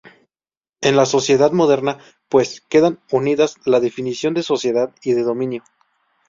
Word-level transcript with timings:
En 0.81 0.95
la 0.95 1.05
sociedad 1.05 1.51
moderna, 1.51 1.99
pues, 2.27 2.61
quedan 2.61 2.99
unidas 3.11 3.57
la 3.67 3.79
definición 3.79 4.33
de 4.33 4.41
sociedad 4.41 4.95
y 5.03 5.11
de 5.13 5.21
dominio. 5.21 5.63